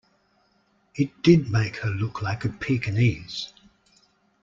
[0.95, 3.53] It did make her look like a Pekingese.